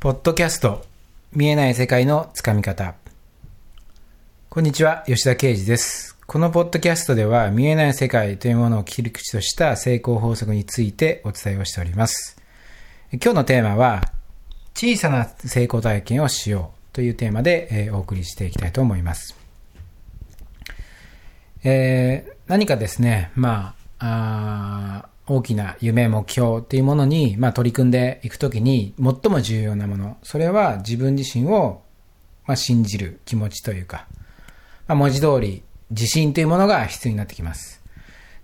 [0.00, 0.84] ポッドキャスト
[1.32, 2.94] 見えない世界のつかみ方。
[4.48, 6.16] こんにちは吉田啓二です。
[6.24, 12.40] このポッドキャストでは見えない世界というものを切り口とした成功法則についてお伝えをしております。
[13.10, 14.02] 今日のテーマは
[14.72, 19.36] 小さな成功体験をしようというテーマで、お送りしていきたいと思います。
[21.64, 31.82] えー、何かですね、まあ、あ大きな夢、目標っていうものに、まあ、取り組んでいくときに、最も重要なもの、それは自分自身を、
[32.46, 34.06] まあ、信じる気持ちというか、
[34.86, 37.82] まあ、文字通り、自信というものが必要になってきます。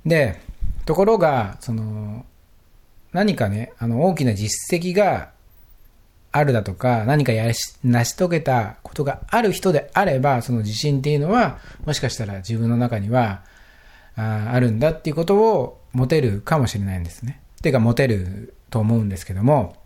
[0.04, 0.40] で、
[0.84, 2.26] ところが、その、
[3.12, 5.30] 何かね、あの、大きな実績が
[6.32, 13.42] あるだとか、何かやし、成し遂げたことがある人であれば、その自信っていうのは、もしかしたら自分の中には、
[14.16, 17.40] ああるんだっていうことを持てるかもしれないんですね。
[17.62, 19.76] てか持てると思うんですけども、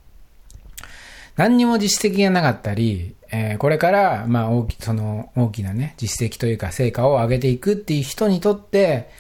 [1.36, 9.10] 何にも実績がなかったり、えー、これから、まあ大き、その大きなね、実績というか成果を上げていくっていう人にとって、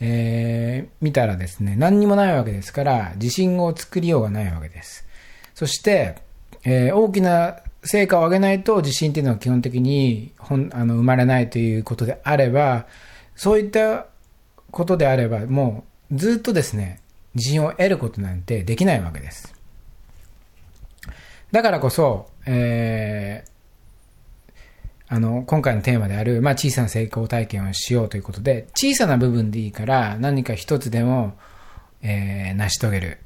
[0.00, 5.06] えー、見たらですね、何にもないわけですから、自信を作りようがないわけです。
[5.54, 6.16] そして、
[6.64, 12.86] えー、大きな成果を上げないと自信っていうのは基本的に本あの生まれないということであれば、
[13.34, 14.06] そういった
[14.70, 17.00] ことであれば、もうずっとですね、
[17.34, 19.54] 自信を得ることなんてできないわけです。
[21.52, 31.34] だからこそ、えー、あの、今回のテーマである、まあ、小さな成功体験をしようということで、小さな部分でいいから何か一つでも、
[32.02, 33.18] えー、成し遂げる。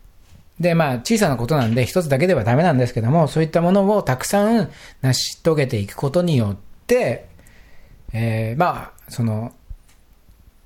[0.58, 6.56] で、まあ、小さなことなんで一つだけではダメなんですけども、そういったものをたくさん成し遂げていくことによっ
[6.86, 7.26] て、
[8.12, 9.52] えー、まあ、その、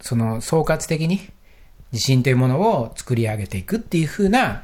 [0.01, 1.21] その総括的に
[1.95, 4.63] 自信というものを作り上げていくっていうふうな、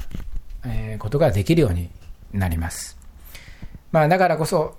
[0.67, 1.89] えことができるように
[2.33, 2.99] なります。
[3.93, 4.77] まあだからこそ、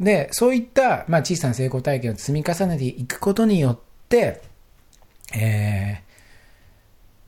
[0.00, 4.42] で、そういった、まあ、小さな成功体験を積み重ねていくことによって、
[5.32, 6.02] え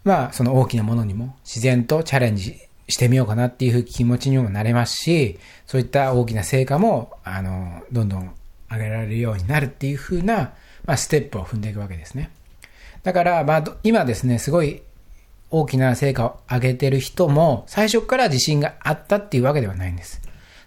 [0.05, 2.57] ー、まあその大きなものにも自然とチャレンジ
[2.89, 8.35] してみようかなっていう気持ちにもなれますし、そういった大きな成果も、あの、どんどん
[8.69, 10.53] 上げられるようになるっていうふうな、
[10.85, 12.31] まあ、ステップを踏んでいくわけですね。
[13.03, 14.83] だから、まあ、今ですね、すごい
[15.51, 20.21] 大きな成果を上げてる人も、最初から自信があったっていうわけではないんです。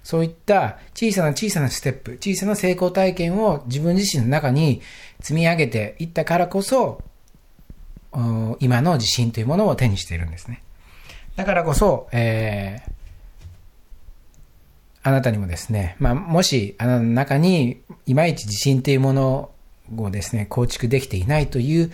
[0.03, 4.81] そういった小さな小さなステップ、小さな成功体験を自分自身の中に
[5.19, 7.01] 積み上げていったからこそ、
[8.59, 10.63] 今の自信というものを手にしているんですね。
[11.35, 12.91] だからこそ、えー、
[15.03, 19.51] あなたにもですね、まあ、もしあなたの中にいまいち自信というもの
[19.95, 21.91] をですね、構築できていないという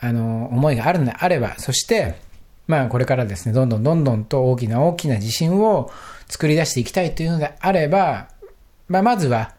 [0.00, 2.16] あの、思いがあるのであれば、そして、
[2.66, 5.90] まあこれからですね、どんどんどんどんと大きな大きな自信を
[6.28, 8.28] 作り出していきたいというのであれば、
[8.88, 9.54] まあまずは、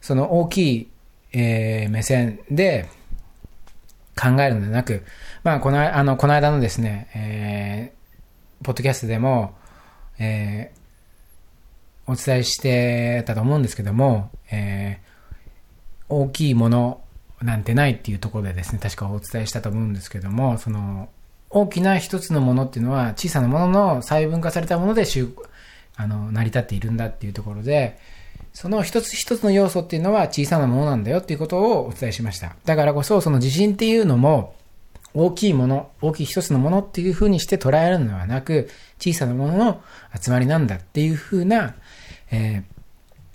[0.00, 0.90] その大きい、
[1.32, 2.88] えー、目線で
[4.16, 5.04] 考えるのではなく、
[5.42, 9.54] まあこの、あの、この間のですね、えー、ポッドキャストでも、
[10.18, 17.03] えー、お伝えしてたと思うんですけども、えー、大きいもの
[17.42, 21.08] なんてないっていうところでですね、確かお伝えしたと思うんですけども、その、
[21.50, 25.04] 大きな一つのものっていうのは小さなものの細分化されたもので
[25.96, 27.98] あの成り立っているんだっていうところで、
[28.52, 32.56] その一つ一つの要素っていうのは小さなものなんだよっていうことをお伝えしました。
[32.64, 34.54] だからこそその自信っていうのも
[35.14, 38.68] 大きいもの、大きい一つのものっていうふうにして捉えるのではなく、
[38.98, 39.82] 小さなものの
[40.20, 41.76] 集まりなんだっていうふうな、
[42.32, 42.64] え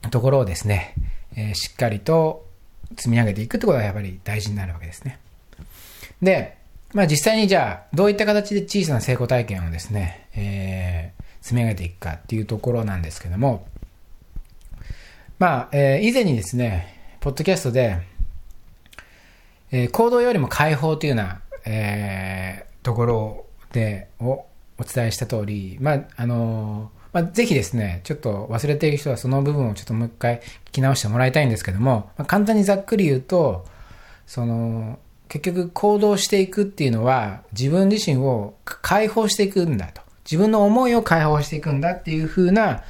[0.02, 0.94] ー、ところをですね、
[1.38, 2.49] えー、しっかりと
[2.96, 5.20] 積み上げていくってことがやっぱり大事になるわけですね。
[6.22, 6.58] で、
[6.94, 13.68] まあ実際にじゃあ、どういった形で小さな成功体験をですね、えー、積み上げていくかっていうところなんですけども、
[15.38, 18.00] まあ、えー、以前にですね、ポッドキャストで、
[19.72, 24.46] えー、行動よりも解放というような、えー、ところで、を
[24.78, 33.66] お伝えした通り、まあ、あのーまあ、ぜひですね、ちょっと忘れている人はその部分をちょっともう一回聞き直してもらいたいんですけども、まあ、簡単にざっくり言うと、
[34.28, 40.02] その、結局行動していくっていうのは自分自身を解放していくんだと。
[40.26, 42.84] 自分の思いを解放していくんだっていうふうな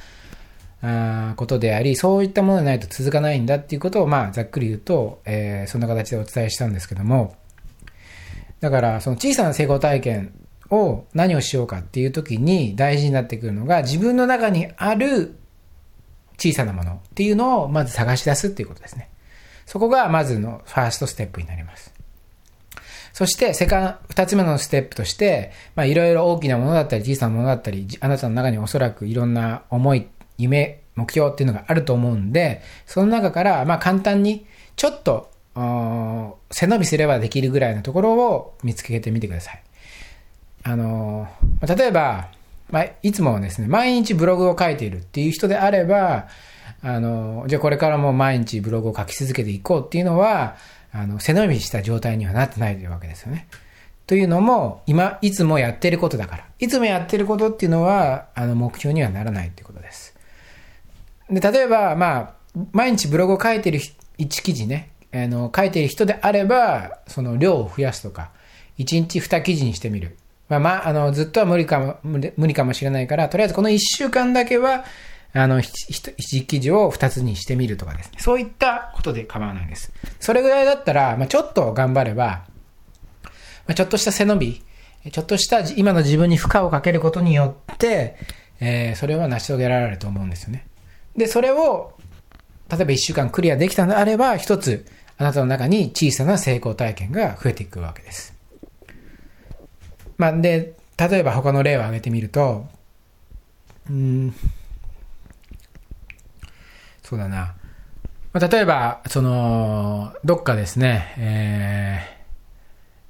[0.82, 7.36] あことであり、そういったものでないと続かないんだっていうことを、まあ、ざっくり言うと、えー、そんな形でお伝えしたんですけども、
[8.60, 10.32] だから、その小さな成功体験
[10.70, 15.36] を何をしようかっていう時に大事になってくるのが自分の中にある
[16.38, 19.10] 小さなものっていうのをまず探し出すっていうことですね。
[19.66, 21.94] そこがまずのファーストステップになります。
[23.12, 30.08] そして、セカン、二つ目のステップとして、まあ、いろいろ大きなものだったり、小さなものだったり、あなたの中におそらくいろんな思い、
[30.38, 34.46] 夢、目標っていうのがあると思うんで、その中から、まあ簡単に、
[34.76, 35.30] ちょっと、
[36.50, 39.62] 背伸びすればできるぐらいのところを見つけてみてください。
[40.62, 41.28] あの、
[41.66, 42.28] 例えば、
[42.70, 46.28] まあ、いつもですね、毎日ブログを書いているっていう人であれば、
[46.82, 50.56] あの、じゃあこれからも毎日ブログを書き続けていこうっていうのは、
[50.92, 53.48] あの、背伸びした状態にはなってないというわけですよね。
[54.06, 56.44] というのも、今、いつもやってることだから。
[56.58, 60.16] いつもやってることっていうのは、あの、目標にはならないっていうことです。
[61.30, 62.34] で、例えば、まあ、
[62.72, 63.78] 毎日ブログを書いてる
[64.18, 68.30] 1記事ね、あの、書いている人であれば、その量を増やすとか、
[68.78, 70.16] 1日2記事にしてみる。
[70.50, 74.84] まあ、まあ、あの、ずっとは無理かも、無理かもしれないから、とりあえずこの1週間だけは、
[75.32, 78.18] あの、1記事を2つにしてみるとかですね。
[78.18, 79.92] そういったことで構わないです。
[80.18, 82.42] それぐらいだったら、まあ、ちょっと頑張れば、
[83.24, 83.30] ま
[83.68, 84.62] あ、ちょっとした背伸び、
[85.12, 88.16] ちょっとした今の自分に負荷をかけることによって、
[88.58, 90.66] えー、それは成し遂げられると思うんですよね。
[91.16, 91.92] で、それを、
[92.68, 94.84] 例えば1週間クリアできたのであれば、一つ、
[95.16, 98.39] あなたの中に小さな成功体験が増えていくわけです。
[100.20, 102.66] まあ、で、例えば他の例を挙げてみると、
[103.88, 104.34] うん、
[107.02, 107.54] そうだな。
[108.34, 112.00] まあ、例えば、その、どっかですね、え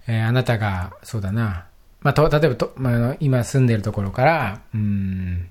[0.07, 1.67] ー、えー、あなたが、そうだな、
[2.01, 5.49] まあ、と、例えばと、まあ、今住んでるところから、うん、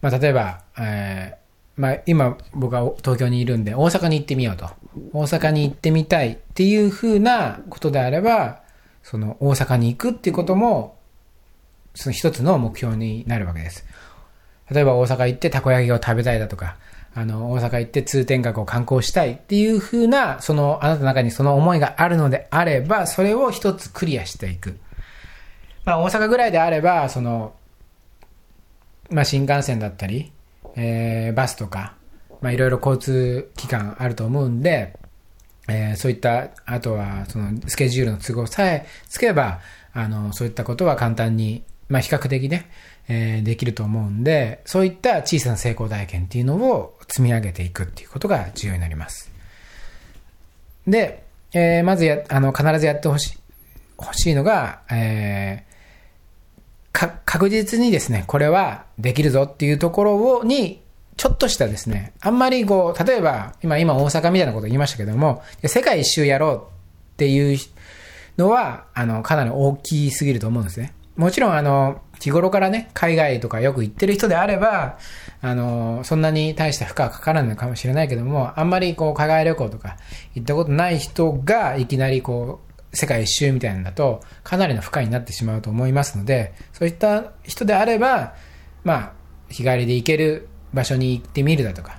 [0.00, 4.68] まあ、例えば、えー、まあ、今僕は東京にいるんで、大阪に行ってみようと。
[5.12, 8.61] 大阪に行ってみたいっていうふうなことであれば、
[9.02, 10.98] その大阪に行くっていうことも、
[11.94, 13.84] その一つの目標になるわけです。
[14.70, 16.76] 例えば大阪行ってたこ焼きを食べたいだとか、
[17.14, 24.78] あの、大阪行って通天閣を観光したいっていう風な、その、あなたの中にその思いがあるのであれば、それを一つクリアしていく。
[25.84, 27.54] まあ、大阪ぐらいであれば、その、
[29.10, 30.32] まあ、新幹線だったり、
[30.74, 31.96] えー、バスとか、
[32.40, 34.98] まあ、いろいろ交通機関あると思うんで、
[35.68, 39.60] えー、そういった、あとは、その、スケジュールの都合さえつけば、
[39.92, 42.70] あの、そういったことは簡単に、まあ、比較的ね、
[43.08, 49.30] えー、できると思うんで、そういった小さな成功体験っていうのを積み上げていくっていうことが重要になります。
[50.86, 51.22] で、
[51.52, 53.38] えー、まずや、あの、必ずやってほしい、
[54.00, 60.81] 欲しいのが、えー、か、確実にですね、これはできるぞっていうところを、に、
[61.16, 66.62] ちょっとしたですね、あんまりこう、例えば、今、今大阪みたいなこと言いましたけども、世界一周やろう
[67.14, 67.58] っていう
[68.38, 70.94] のは、あの、かなり大きすぎると思うんですね。
[71.16, 74.98] もちろん、あの、日頃からね、海外とかよく行ってる人であれば、
[75.42, 79.98] あの、そんなに大した負荷はかからないのかもしれないけども、あんまりこう、海外旅行とか
[80.34, 82.60] 行ったことない人が、いきなりこ
[82.92, 88.34] う、世界一周みたいなんだと、かなりの負荷になってしまうと思いますので、そういった人であれば、
[88.84, 89.12] まあ、
[89.48, 91.98] 日帰りで行ける場所に行ってみるだとか、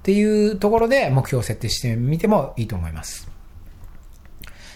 [0.00, 3.30] っていうところで目標を設定してみてもいいと思います。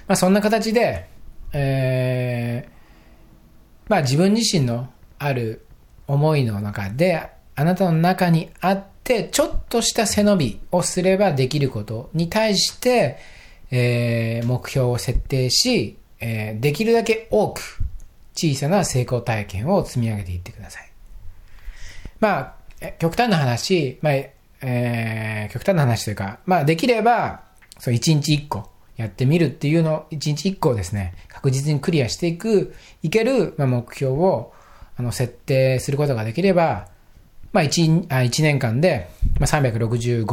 [0.06, 1.08] まあ、そんな形で、
[1.52, 4.88] えー、まあ自分自身の
[5.19, 5.66] ある
[6.06, 13.19] 思いの中で、あなたの中にあって、ちょっとした背伸びをすればできることに対して、
[13.70, 17.78] えー、目標を設定し、えー、できるだけ多く
[18.34, 20.90] 小さな成功体験を積み上げていってください。
[22.20, 22.54] まあ、
[22.98, 24.12] 極端な話、まあ、
[24.62, 27.43] えー、極端な話というか、まあ、できれば、
[27.78, 34.52] そう、一日一個、やってみるっていうのを一日一個をですね、確実にクリアしていく、いける、まあ、目標を
[34.96, 36.88] あの設定することができれば、
[37.52, 40.24] まあ1、あ1年間で、まあ、365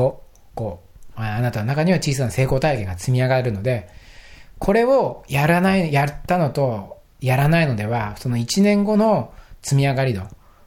[0.56, 0.82] 個、
[1.16, 3.90] あなたの中には小さな成功体験が積み上がるので、
[4.60, 10.22] これをやらない、やったのとやらないのでは、その1年後の積み上がり度、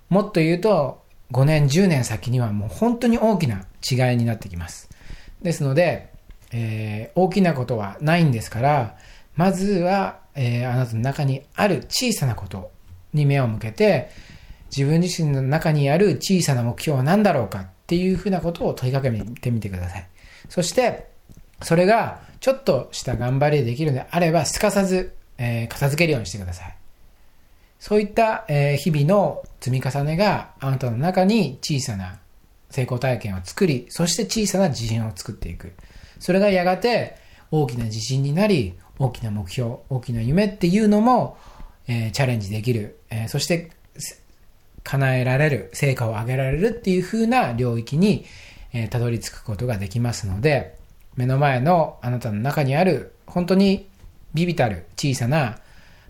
[0.09, 1.04] もっと言うと
[1.35, 4.89] 5年、10年先にはもう本当に大きな違いになってきます。
[5.43, 6.11] ですので、
[6.53, 8.97] えー、大きなことはないんですから、
[9.35, 12.71] まずは、えー、あなたの中にある小さなこと
[13.13, 14.11] に目を向けて、
[14.75, 20.09] 自分自身の中にある小さな目標は何だろうかっていうふうなことを問いかけてみてください。
[20.49, 21.09] そして、
[21.63, 26.77] それがちょっとした頑張りでできるのであれば、すかさず、えー、片付けるようにしてください。
[27.79, 32.19] そういった、え、日々の積み重ねがあなたの中に小さな
[32.71, 35.75] 成功体験を作り、そして小さな自信を作っていく。
[36.19, 37.17] それがやがて
[37.51, 41.37] 大きな自信になり、大きな目標、大きな夢っていうのも、
[41.87, 43.71] えー、チャレンジできる、えー、そして
[44.83, 48.25] 叶えられる、成果を上げられるっていう風な領域に、
[48.73, 50.77] えー、たどり着くことができますので、
[51.17, 53.89] 目の前のあなたの中にある本当に
[54.35, 55.59] ビビたる小さな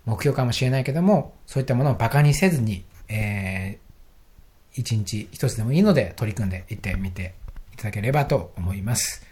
[0.05, 7.33] 目標かもしれないけども、そういったものを馬鹿にせずに、えー、一日一つでもいいので取り組んでいってみて
[7.73, 9.25] いただければと思います。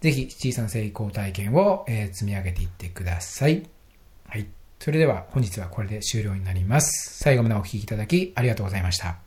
[0.00, 3.62] ぜひ小さな成功体験を、え積み上げていってください。
[4.28, 4.46] はい。
[4.78, 7.18] それでは本日はこれで終了になります。
[7.22, 9.23] 最後までお聴きいただきありがとうございました。